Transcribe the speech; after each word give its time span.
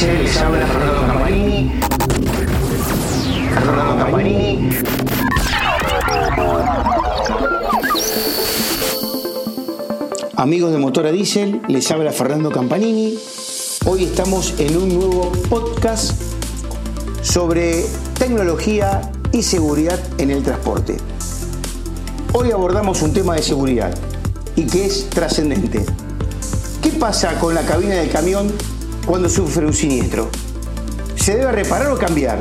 Les 0.00 0.36
habla 0.36 0.64
Fernando 0.64 1.06
Campanini. 1.08 1.72
Fernando 3.52 3.96
Campanini. 3.96 4.70
Amigos 10.36 10.70
de 10.70 10.78
Motora 10.78 11.10
Diesel, 11.10 11.60
les 11.66 11.90
habla 11.90 12.12
Fernando 12.12 12.52
Campanini. 12.52 13.18
Hoy 13.86 14.04
estamos 14.04 14.54
en 14.58 14.76
un 14.76 14.94
nuevo 14.94 15.32
podcast 15.50 16.12
sobre 17.22 17.84
tecnología 18.20 19.10
y 19.32 19.42
seguridad 19.42 19.98
en 20.18 20.30
el 20.30 20.44
transporte. 20.44 20.98
Hoy 22.34 22.52
abordamos 22.52 23.02
un 23.02 23.12
tema 23.12 23.34
de 23.34 23.42
seguridad 23.42 23.92
y 24.54 24.64
que 24.64 24.86
es 24.86 25.10
trascendente. 25.10 25.84
¿Qué 26.82 26.90
pasa 26.90 27.36
con 27.40 27.52
la 27.52 27.62
cabina 27.62 27.96
del 27.96 28.10
camión 28.10 28.52
cuando 29.08 29.30
sufre 29.30 29.64
un 29.64 29.72
siniestro? 29.72 30.28
¿Se 31.16 31.34
debe 31.34 31.50
reparar 31.50 31.90
o 31.90 31.96
cambiar? 31.96 32.38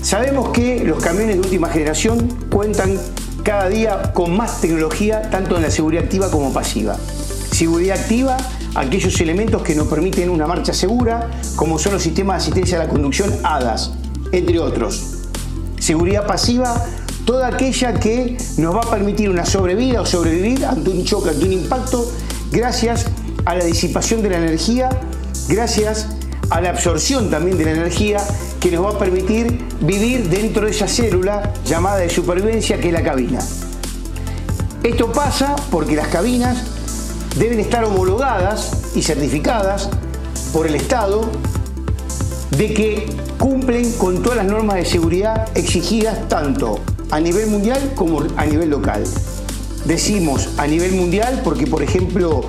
Sabemos 0.00 0.48
que 0.48 0.82
los 0.84 1.04
camiones 1.04 1.34
de 1.34 1.40
última 1.42 1.68
generación 1.68 2.26
cuentan 2.50 2.98
cada 3.42 3.68
día 3.68 4.14
con 4.14 4.34
más 4.34 4.62
tecnología, 4.62 5.30
tanto 5.30 5.56
en 5.56 5.64
la 5.64 5.70
seguridad 5.70 6.04
activa 6.04 6.30
como 6.30 6.50
pasiva. 6.50 6.96
Seguridad 7.52 8.00
activa, 8.00 8.38
aquellos 8.74 9.20
elementos 9.20 9.62
que 9.62 9.74
nos 9.74 9.86
permiten 9.86 10.30
una 10.30 10.46
marcha 10.46 10.72
segura, 10.72 11.30
como 11.56 11.78
son 11.78 11.92
los 11.92 12.02
sistemas 12.02 12.36
de 12.36 12.44
asistencia 12.44 12.80
a 12.80 12.84
la 12.84 12.88
conducción 12.88 13.30
ADAS, 13.42 13.90
entre 14.32 14.58
otros. 14.58 15.26
Seguridad 15.78 16.26
pasiva, 16.26 16.86
toda 17.26 17.48
aquella 17.48 18.00
que 18.00 18.38
nos 18.56 18.74
va 18.74 18.80
a 18.80 18.90
permitir 18.90 19.28
una 19.28 19.44
sobrevida 19.44 20.00
o 20.00 20.06
sobrevivir 20.06 20.64
ante 20.64 20.88
un 20.88 21.04
choque, 21.04 21.28
ante 21.28 21.44
un 21.44 21.52
impacto, 21.52 22.10
gracias 22.50 23.04
a 23.04 23.25
la 23.54 23.64
disipación 23.64 24.22
de 24.22 24.30
la 24.30 24.38
energía, 24.38 24.90
gracias 25.48 26.08
a 26.50 26.60
la 26.60 26.70
absorción 26.70 27.30
también 27.30 27.58
de 27.58 27.64
la 27.64 27.72
energía 27.72 28.18
que 28.60 28.70
nos 28.70 28.84
va 28.84 28.90
a 28.90 28.98
permitir 28.98 29.64
vivir 29.80 30.28
dentro 30.28 30.64
de 30.64 30.70
esa 30.70 30.88
célula 30.88 31.52
llamada 31.64 31.98
de 31.98 32.10
supervivencia 32.10 32.80
que 32.80 32.88
es 32.88 32.92
la 32.92 33.02
cabina. 33.02 33.38
Esto 34.82 35.10
pasa 35.12 35.56
porque 35.70 35.96
las 35.96 36.08
cabinas 36.08 36.58
deben 37.36 37.60
estar 37.60 37.84
homologadas 37.84 38.92
y 38.94 39.02
certificadas 39.02 39.88
por 40.52 40.66
el 40.66 40.74
Estado 40.74 41.28
de 42.56 42.72
que 42.72 43.06
cumplen 43.38 43.92
con 43.92 44.22
todas 44.22 44.38
las 44.38 44.46
normas 44.46 44.76
de 44.76 44.84
seguridad 44.84 45.48
exigidas 45.56 46.28
tanto 46.28 46.80
a 47.10 47.20
nivel 47.20 47.48
mundial 47.48 47.92
como 47.94 48.22
a 48.36 48.46
nivel 48.46 48.70
local. 48.70 49.04
Decimos 49.84 50.48
a 50.56 50.66
nivel 50.66 50.92
mundial 50.92 51.42
porque, 51.44 51.66
por 51.66 51.82
ejemplo, 51.82 52.42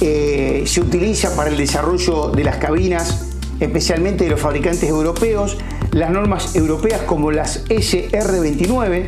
eh, 0.00 0.64
se 0.66 0.80
utiliza 0.80 1.34
para 1.36 1.50
el 1.50 1.56
desarrollo 1.56 2.28
de 2.30 2.44
las 2.44 2.56
cabinas, 2.56 3.26
especialmente 3.60 4.24
de 4.24 4.30
los 4.30 4.40
fabricantes 4.40 4.88
europeos, 4.88 5.56
las 5.92 6.10
normas 6.10 6.56
europeas 6.56 7.02
como 7.02 7.30
las 7.30 7.64
SR29, 7.66 9.06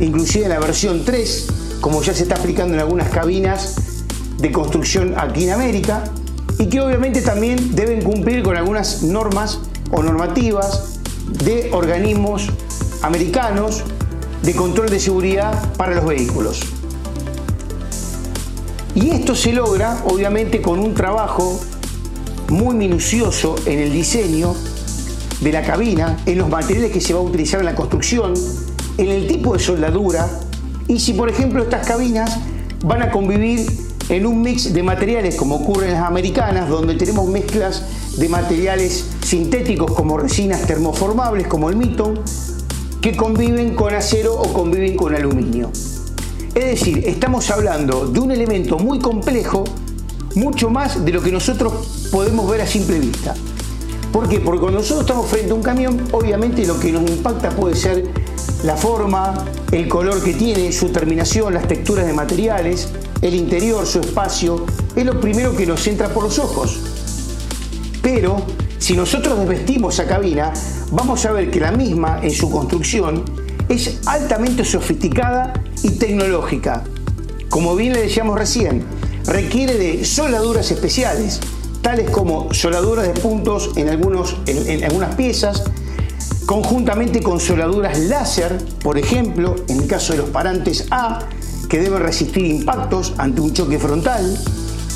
inclusive 0.00 0.48
la 0.48 0.58
versión 0.58 1.04
3, 1.04 1.46
como 1.80 2.02
ya 2.02 2.12
se 2.14 2.24
está 2.24 2.34
aplicando 2.34 2.74
en 2.74 2.80
algunas 2.80 3.08
cabinas 3.08 4.04
de 4.38 4.52
construcción 4.52 5.14
aquí 5.16 5.44
en 5.44 5.50
América, 5.50 6.04
y 6.58 6.66
que 6.66 6.80
obviamente 6.80 7.22
también 7.22 7.76
deben 7.76 8.02
cumplir 8.02 8.42
con 8.42 8.56
algunas 8.56 9.02
normas 9.02 9.60
o 9.92 10.02
normativas 10.02 10.98
de 11.44 11.70
organismos 11.72 12.48
americanos 13.02 13.84
de 14.42 14.54
control 14.54 14.90
de 14.90 14.98
seguridad 14.98 15.72
para 15.76 15.94
los 15.94 16.04
vehículos. 16.04 16.77
Y 19.00 19.10
esto 19.10 19.36
se 19.36 19.52
logra 19.52 20.02
obviamente 20.06 20.60
con 20.60 20.80
un 20.80 20.92
trabajo 20.92 21.60
muy 22.48 22.74
minucioso 22.74 23.54
en 23.64 23.78
el 23.78 23.92
diseño 23.92 24.56
de 25.40 25.52
la 25.52 25.62
cabina, 25.62 26.16
en 26.26 26.38
los 26.38 26.48
materiales 26.48 26.90
que 26.90 27.00
se 27.00 27.14
va 27.14 27.20
a 27.20 27.22
utilizar 27.22 27.60
en 27.60 27.66
la 27.66 27.76
construcción, 27.76 28.34
en 28.96 29.08
el 29.08 29.28
tipo 29.28 29.52
de 29.52 29.60
soldadura 29.60 30.28
y 30.88 30.98
si 30.98 31.12
por 31.12 31.30
ejemplo 31.30 31.62
estas 31.62 31.86
cabinas 31.86 32.38
van 32.84 33.02
a 33.02 33.12
convivir 33.12 33.70
en 34.08 34.26
un 34.26 34.42
mix 34.42 34.72
de 34.72 34.82
materiales 34.82 35.36
como 35.36 35.56
ocurre 35.56 35.86
en 35.86 35.92
las 35.92 36.02
americanas, 36.02 36.68
donde 36.68 36.96
tenemos 36.96 37.28
mezclas 37.28 37.84
de 38.16 38.28
materiales 38.28 39.04
sintéticos 39.24 39.92
como 39.92 40.18
resinas 40.18 40.66
termoformables 40.66 41.46
como 41.46 41.70
el 41.70 41.76
Miton, 41.76 42.18
que 43.00 43.16
conviven 43.16 43.76
con 43.76 43.94
acero 43.94 44.34
o 44.34 44.52
conviven 44.52 44.96
con 44.96 45.14
aluminio. 45.14 45.70
Es 46.54 46.64
decir, 46.64 47.04
estamos 47.06 47.50
hablando 47.50 48.06
de 48.06 48.20
un 48.20 48.30
elemento 48.30 48.78
muy 48.78 48.98
complejo, 48.98 49.64
mucho 50.34 50.70
más 50.70 51.04
de 51.04 51.12
lo 51.12 51.22
que 51.22 51.30
nosotros 51.30 52.08
podemos 52.10 52.50
ver 52.50 52.62
a 52.62 52.66
simple 52.66 52.98
vista. 52.98 53.34
¿Por 54.12 54.28
qué? 54.28 54.40
Porque 54.40 54.60
cuando 54.60 54.78
nosotros 54.78 55.02
estamos 55.02 55.26
frente 55.26 55.52
a 55.52 55.54
un 55.54 55.62
camión, 55.62 56.08
obviamente 56.12 56.66
lo 56.66 56.80
que 56.80 56.90
nos 56.90 57.08
impacta 57.10 57.50
puede 57.50 57.76
ser 57.76 58.10
la 58.64 58.76
forma, 58.76 59.44
el 59.70 59.88
color 59.88 60.22
que 60.22 60.32
tiene, 60.32 60.72
su 60.72 60.88
terminación, 60.88 61.54
las 61.54 61.68
texturas 61.68 62.06
de 62.06 62.12
materiales, 62.12 62.88
el 63.20 63.34
interior, 63.34 63.86
su 63.86 64.00
espacio, 64.00 64.64
es 64.96 65.04
lo 65.04 65.20
primero 65.20 65.54
que 65.54 65.66
nos 65.66 65.86
entra 65.86 66.08
por 66.08 66.24
los 66.24 66.38
ojos. 66.38 66.80
Pero 68.02 68.42
si 68.78 68.96
nosotros 68.96 69.38
desvestimos 69.38 69.94
esa 69.94 70.06
cabina, 70.06 70.52
vamos 70.90 71.24
a 71.26 71.32
ver 71.32 71.50
que 71.50 71.60
la 71.60 71.72
misma 71.72 72.20
en 72.22 72.30
su 72.30 72.50
construcción 72.50 73.24
es 73.68 73.98
altamente 74.06 74.64
sofisticada 74.64 75.52
y 75.82 75.90
tecnológica. 75.90 76.84
Como 77.48 77.76
bien 77.76 77.92
le 77.92 78.02
decíamos 78.02 78.38
recién, 78.38 78.84
requiere 79.26 79.74
de 79.74 80.04
soldaduras 80.04 80.70
especiales, 80.70 81.40
tales 81.82 82.10
como 82.10 82.52
soladuras 82.52 83.06
de 83.06 83.20
puntos 83.20 83.70
en, 83.76 83.88
algunas 83.88 85.14
piezas, 85.14 85.64
conjuntamente 86.46 87.22
con 87.22 87.40
soladuras 87.40 87.98
láser, 87.98 88.58
por 88.82 88.98
ejemplo, 88.98 89.56
en 89.68 89.80
el 89.80 89.86
caso 89.86 90.12
de 90.12 90.20
los 90.20 90.30
parantes 90.30 90.86
A, 90.90 91.20
que 91.68 91.78
deben 91.80 92.00
resistir 92.00 92.46
impactos 92.46 93.14
ante 93.18 93.40
un 93.40 93.52
choque 93.52 93.78
frontal. 93.78 94.38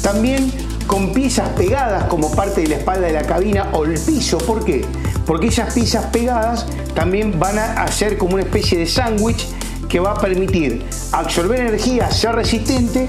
También 0.02 0.50
con 0.86 1.12
piezas 1.12 1.48
pegadas 1.50 2.04
como 2.04 2.30
parte 2.32 2.62
de 2.62 2.68
la 2.68 2.76
espalda 2.76 3.06
de 3.06 3.12
la 3.12 3.22
cabina 3.22 3.70
o 3.72 3.84
el 3.84 3.98
piso. 4.00 4.38
¿Por 4.38 4.64
qué? 4.64 4.84
Porque 5.26 5.48
esas 5.48 5.72
piezas 5.72 6.06
pegadas 6.06 6.66
también 6.94 7.38
van 7.38 7.58
a 7.58 7.82
hacer 7.82 8.18
como 8.18 8.34
una 8.34 8.42
especie 8.42 8.78
de 8.78 8.86
sándwich 8.86 9.46
que 9.88 10.00
va 10.00 10.12
a 10.12 10.20
permitir 10.20 10.84
absorber 11.12 11.60
energía, 11.60 12.10
ser 12.10 12.34
resistente 12.34 13.06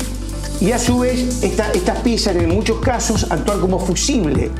y 0.59 0.71
a 0.71 0.79
su 0.79 0.99
vez 0.99 1.43
estas 1.43 1.99
piezas 1.99 2.35
en 2.35 2.49
muchos 2.49 2.79
casos 2.79 3.31
actuar 3.31 3.59
como 3.59 3.79
fusible 3.79 4.51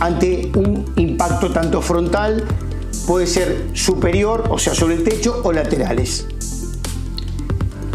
ante 0.00 0.50
un 0.56 0.90
impacto 0.96 1.52
tanto 1.52 1.82
frontal, 1.82 2.44
puede 3.06 3.26
ser 3.26 3.68
superior, 3.74 4.48
o 4.50 4.58
sea, 4.58 4.74
sobre 4.74 4.94
el 4.94 5.04
techo 5.04 5.40
o 5.44 5.52
laterales. 5.52 6.26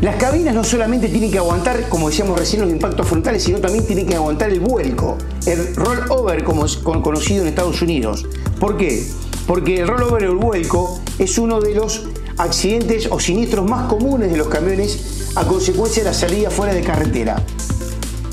Las 0.01 0.17
cabinas 0.17 0.53
no 0.53 0.63
solamente 0.63 1.09
tienen 1.09 1.31
que 1.31 1.39
aguantar, 1.39 1.89
como 1.89 2.09
decíamos 2.09 2.37
recién, 2.37 2.61
los 2.61 2.71
impactos 2.71 3.07
frontales, 3.07 3.43
sino 3.43 3.59
también 3.59 3.87
tienen 3.87 4.05
que 4.05 4.15
aguantar 4.15 4.51
el 4.51 4.59
vuelco, 4.59 5.17
el 5.47 5.75
rollover, 5.75 6.43
como 6.43 6.65
es 6.65 6.77
conocido 6.77 7.41
en 7.41 7.47
Estados 7.47 7.81
Unidos. 7.81 8.27
¿Por 8.59 8.77
qué? 8.77 9.05
Porque 9.47 9.81
el 9.81 9.87
rollover 9.87 10.23
el 10.23 10.35
vuelco 10.35 10.99
es 11.19 11.37
uno 11.37 11.61
de 11.61 11.75
los 11.75 12.07
accidentes 12.37 13.07
o 13.11 13.19
siniestros 13.19 13.69
más 13.69 13.87
comunes 13.87 14.31
de 14.31 14.37
los 14.37 14.47
camiones 14.47 15.31
a 15.35 15.45
consecuencia 15.45 16.03
de 16.03 16.09
la 16.09 16.15
salida 16.15 16.49
fuera 16.49 16.73
de 16.73 16.81
carretera. 16.81 17.43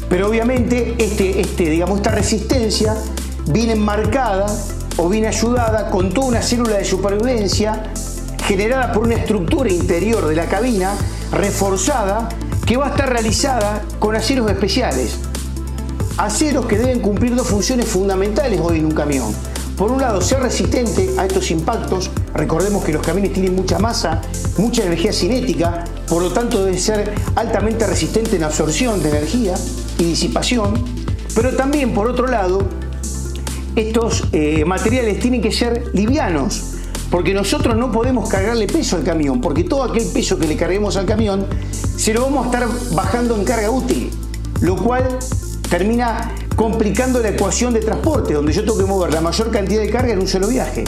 Pero 0.09 0.29
obviamente 0.29 0.95
este, 0.99 1.41
este, 1.41 1.71
digamos, 1.71 1.99
esta 1.99 2.11
resistencia 2.11 2.97
viene 3.47 3.73
enmarcada 3.73 4.47
o 4.97 5.09
viene 5.09 5.29
ayudada 5.29 5.91
con 5.91 6.13
toda 6.13 6.29
una 6.29 6.43
célula 6.43 6.77
de 6.77 6.85
supervivencia 6.85 7.93
generada 8.47 8.93
por 8.93 9.05
una 9.05 9.15
estructura 9.15 9.71
interior 9.71 10.27
de 10.27 10.37
la 10.37 10.47
cabina 10.47 10.95
reforzada 11.33 12.29
que 12.67 12.77
va 12.77 12.87
a 12.87 12.91
estar 12.91 13.09
realizada 13.09 13.85
con 13.99 14.15
aceros 14.15 14.51
especiales. 14.51 15.17
Aceros 16.19 16.67
que 16.67 16.79
deben 16.79 17.01
cumplir 17.01 17.35
dos 17.35 17.47
funciones 17.47 17.87
fundamentales 17.87 18.61
hoy 18.61 18.79
en 18.79 18.87
un 18.87 18.93
camión. 18.93 19.35
Por 19.77 19.91
un 19.91 20.01
lado, 20.01 20.21
ser 20.21 20.41
resistente 20.41 21.11
a 21.19 21.27
estos 21.27 21.51
impactos. 21.51 22.11
Recordemos 22.35 22.85
que 22.85 22.93
los 22.93 23.05
camiones 23.05 23.33
tienen 23.33 23.55
mucha 23.55 23.79
masa, 23.79 24.21
mucha 24.59 24.85
energía 24.85 25.13
cinética, 25.13 25.85
por 26.09 26.23
lo 26.23 26.31
tanto 26.31 26.65
deben 26.65 26.79
ser 26.79 27.15
altamente 27.37 27.87
resistentes 27.87 28.35
en 28.35 28.45
absorción 28.45 29.03
de 29.03 29.11
energía 29.11 29.55
y 29.99 30.05
disipación. 30.05 30.85
Pero 31.35 31.57
también, 31.57 31.95
por 31.95 32.07
otro 32.07 32.27
lado, 32.27 32.69
estos 33.75 34.25
eh, 34.33 34.65
materiales 34.67 35.19
tienen 35.19 35.41
que 35.41 35.51
ser 35.51 35.91
livianos, 35.95 36.75
porque 37.11 37.33
nosotros 37.33 37.77
no 37.77 37.91
podemos 37.91 38.29
cargarle 38.29 38.67
peso 38.67 38.97
al 38.97 39.05
camión, 39.05 39.41
porque 39.41 39.65
todo 39.65 39.85
aquel 39.85 40.07
peso 40.07 40.39
que 40.39 40.47
le 40.47 40.57
carguemos 40.57 40.97
al 40.97 41.07
camión 41.07 41.47
se 41.97 42.13
lo 42.13 42.23
vamos 42.23 42.47
a 42.47 42.51
estar 42.51 42.69
bajando 42.95 43.37
en 43.37 43.45
carga 43.45 43.71
útil, 43.71 44.11
lo 44.61 44.77
cual 44.77 45.19
termina 45.71 46.35
complicando 46.57 47.21
la 47.21 47.31
ecuación 47.31 47.73
de 47.73 47.81
transporte, 47.81 48.35
donde 48.35 48.53
yo 48.53 48.63
tengo 48.63 48.79
que 48.79 48.85
mover 48.85 49.13
la 49.13 49.21
mayor 49.21 49.51
cantidad 49.51 49.81
de 49.83 49.91
carga 49.91 50.13
en 50.13 50.21
un 50.21 50.29
solo 50.29 50.49
viaje. 50.49 50.85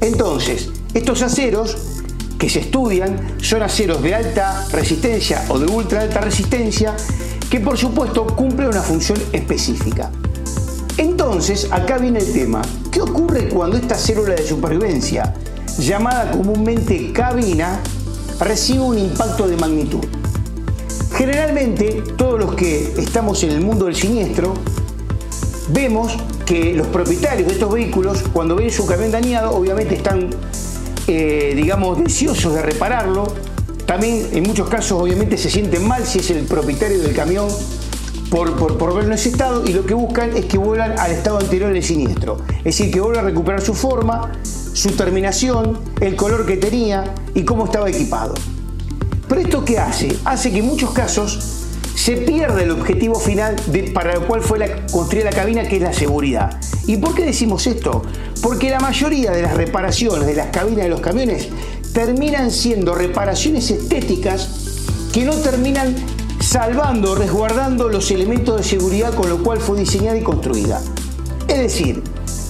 Entonces, 0.00 0.70
estos 0.94 1.22
aceros 1.22 1.76
que 2.38 2.48
se 2.48 2.60
estudian 2.60 3.36
son 3.40 3.62
aceros 3.62 4.02
de 4.02 4.14
alta 4.14 4.66
resistencia 4.70 5.44
o 5.48 5.58
de 5.58 5.66
ultra 5.66 6.02
alta 6.02 6.20
resistencia 6.20 6.94
que 7.50 7.60
por 7.60 7.76
supuesto 7.76 8.26
cumplen 8.26 8.68
una 8.68 8.82
función 8.82 9.18
específica. 9.32 10.10
Entonces, 10.96 11.68
acá 11.70 11.98
viene 11.98 12.20
el 12.20 12.32
tema. 12.32 12.62
¿Qué 12.90 13.00
ocurre 13.00 13.48
cuando 13.48 13.76
esta 13.76 13.96
célula 13.96 14.34
de 14.34 14.46
supervivencia, 14.46 15.34
llamada 15.78 16.30
comúnmente 16.30 17.12
cabina, 17.12 17.80
recibe 18.40 18.80
un 18.80 18.98
impacto 18.98 19.46
de 19.46 19.56
magnitud? 19.56 20.17
Generalmente, 21.18 22.04
todos 22.16 22.38
los 22.38 22.54
que 22.54 22.94
estamos 22.96 23.42
en 23.42 23.50
el 23.50 23.60
mundo 23.60 23.86
del 23.86 23.96
siniestro, 23.96 24.54
vemos 25.70 26.16
que 26.46 26.74
los 26.74 26.86
propietarios 26.86 27.48
de 27.48 27.54
estos 27.54 27.72
vehículos, 27.72 28.22
cuando 28.32 28.54
ven 28.54 28.70
su 28.70 28.86
camión 28.86 29.10
dañado, 29.10 29.50
obviamente 29.50 29.96
están, 29.96 30.30
eh, 31.08 31.54
digamos, 31.56 31.98
deseosos 31.98 32.54
de 32.54 32.62
repararlo. 32.62 33.34
También 33.84 34.28
en 34.30 34.44
muchos 34.44 34.68
casos, 34.68 35.02
obviamente, 35.02 35.36
se 35.36 35.50
sienten 35.50 35.88
mal 35.88 36.06
si 36.06 36.20
es 36.20 36.30
el 36.30 36.44
propietario 36.44 37.00
del 37.00 37.16
camión 37.16 37.48
por, 38.30 38.56
por, 38.56 38.94
verlo 38.94 39.02
en 39.02 39.14
ese 39.14 39.30
estado 39.30 39.66
y 39.66 39.72
lo 39.72 39.84
que 39.84 39.94
buscan 39.94 40.36
es 40.36 40.44
que 40.44 40.56
vuelvan 40.56 41.00
al 41.00 41.10
estado 41.10 41.40
anterior 41.40 41.72
del 41.72 41.82
siniestro. 41.82 42.36
Es 42.58 42.78
decir, 42.78 42.92
que 42.92 43.00
vuelva 43.00 43.22
a 43.22 43.24
recuperar 43.24 43.60
su 43.60 43.74
forma, 43.74 44.34
su 44.44 44.92
terminación, 44.92 45.80
el 46.00 46.14
color 46.14 46.46
que 46.46 46.58
tenía 46.58 47.12
y 47.34 47.42
cómo 47.42 47.64
estaba 47.64 47.90
equipado. 47.90 48.34
Pero 49.28 49.40
esto 49.40 49.64
qué 49.64 49.78
hace? 49.78 50.16
Hace 50.24 50.50
que 50.50 50.58
en 50.58 50.66
muchos 50.66 50.90
casos 50.90 51.38
se 51.94 52.16
pierda 52.16 52.62
el 52.62 52.70
objetivo 52.70 53.16
final 53.16 53.56
para 53.92 54.14
el 54.14 54.20
cual 54.20 54.40
fue 54.40 54.58
la, 54.58 54.86
construida 54.86 55.26
la 55.26 55.36
cabina, 55.36 55.68
que 55.68 55.76
es 55.76 55.82
la 55.82 55.92
seguridad. 55.92 56.58
¿Y 56.86 56.96
por 56.96 57.14
qué 57.14 57.24
decimos 57.24 57.66
esto? 57.66 58.02
Porque 58.40 58.70
la 58.70 58.80
mayoría 58.80 59.32
de 59.32 59.42
las 59.42 59.54
reparaciones 59.54 60.26
de 60.26 60.34
las 60.34 60.46
cabinas 60.46 60.84
de 60.84 60.88
los 60.88 61.00
camiones 61.00 61.48
terminan 61.92 62.50
siendo 62.50 62.94
reparaciones 62.94 63.70
estéticas 63.70 64.48
que 65.12 65.24
no 65.24 65.34
terminan 65.34 65.94
salvando, 66.40 67.14
resguardando 67.14 67.88
los 67.88 68.10
elementos 68.10 68.56
de 68.56 68.62
seguridad 68.62 69.12
con 69.14 69.28
lo 69.28 69.42
cual 69.42 69.58
fue 69.58 69.78
diseñada 69.78 70.16
y 70.16 70.22
construida. 70.22 70.80
Es 71.48 71.58
decir, 71.58 72.02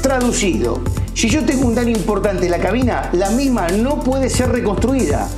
traducido, 0.03 0.81
si 1.15 1.29
yo 1.29 1.45
tengo 1.45 1.67
un 1.67 1.75
daño 1.75 1.97
importante 1.97 2.45
en 2.45 2.51
la 2.53 2.59
cabina, 2.59 3.11
la 3.13 3.31
misma 3.31 3.69
no 3.69 4.01
puede 4.01 4.31
ser 4.31 4.51
reconstruida. 4.51 5.29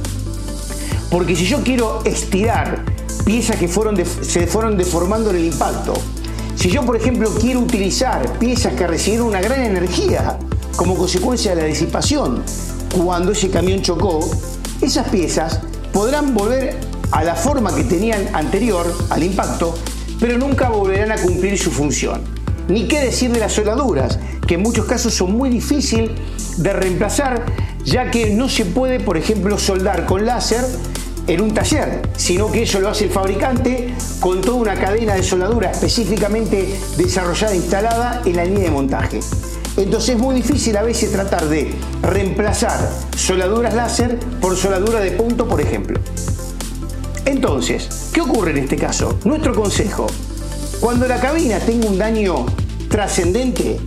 Porque 1.10 1.34
si 1.34 1.46
yo 1.46 1.62
quiero 1.62 2.02
estirar 2.04 2.84
piezas 3.24 3.56
que 3.56 3.68
fueron 3.68 3.96
se 4.04 4.46
fueron 4.46 4.76
deformando 4.76 5.30
en 5.30 5.36
el 5.36 5.44
impacto, 5.46 5.94
si 6.54 6.70
yo 6.70 6.84
por 6.84 6.96
ejemplo 6.96 7.30
quiero 7.40 7.60
utilizar 7.60 8.38
piezas 8.38 8.74
que 8.74 8.86
recibieron 8.86 9.26
una 9.26 9.40
gran 9.40 9.60
energía 9.60 10.38
como 10.76 10.94
consecuencia 10.94 11.54
de 11.54 11.62
la 11.62 11.66
disipación 11.66 12.42
cuando 12.96 13.32
ese 13.32 13.50
camión 13.50 13.82
chocó, 13.82 14.20
esas 14.80 15.08
piezas 15.08 15.60
podrán 15.92 16.34
volver 16.34 16.78
a 17.12 17.24
la 17.24 17.34
forma 17.34 17.74
que 17.74 17.84
tenían 17.84 18.28
anterior 18.34 18.86
al 19.10 19.22
impacto, 19.22 19.74
pero 20.18 20.38
nunca 20.38 20.68
volverán 20.68 21.12
a 21.12 21.16
cumplir 21.16 21.58
su 21.58 21.70
función. 21.70 22.22
Ni 22.68 22.86
qué 22.86 23.00
decir 23.00 23.32
de 23.32 23.40
las 23.40 23.52
soldaduras, 23.52 24.18
que 24.46 24.54
en 24.54 24.62
muchos 24.62 24.84
casos 24.84 25.14
son 25.14 25.32
muy 25.32 25.50
difíciles 25.50 26.10
de 26.56 26.72
reemplazar, 26.72 27.44
ya 27.84 28.10
que 28.10 28.30
no 28.30 28.48
se 28.48 28.64
puede, 28.64 29.00
por 29.00 29.16
ejemplo, 29.16 29.58
soldar 29.58 30.06
con 30.06 30.24
láser 30.24 30.64
en 31.26 31.40
un 31.40 31.54
taller, 31.54 32.02
sino 32.16 32.50
que 32.50 32.62
eso 32.62 32.80
lo 32.80 32.88
hace 32.88 33.04
el 33.04 33.10
fabricante 33.10 33.94
con 34.20 34.40
toda 34.40 34.56
una 34.56 34.74
cadena 34.74 35.14
de 35.14 35.22
soldadura 35.22 35.70
específicamente 35.70 36.78
desarrollada 36.96 37.52
e 37.52 37.56
instalada 37.56 38.22
en 38.24 38.36
la 38.36 38.44
línea 38.44 38.64
de 38.64 38.70
montaje. 38.70 39.20
Entonces 39.76 40.16
es 40.16 40.18
muy 40.18 40.34
difícil 40.34 40.76
a 40.76 40.82
veces 40.82 41.12
tratar 41.12 41.48
de 41.48 41.72
reemplazar 42.02 42.78
soldaduras 43.16 43.74
láser 43.74 44.18
por 44.40 44.56
soldadura 44.56 45.00
de 45.00 45.12
punto, 45.12 45.46
por 45.46 45.60
ejemplo. 45.60 45.98
Entonces, 47.24 48.10
¿qué 48.12 48.20
ocurre 48.20 48.50
en 48.50 48.58
este 48.58 48.76
caso? 48.76 49.18
Nuestro 49.24 49.54
consejo, 49.54 50.06
cuando 50.80 51.06
la 51.06 51.20
cabina 51.20 51.58
tenga 51.60 51.88
un 51.88 51.98
daño 51.98 52.46
trascendente 52.88 53.78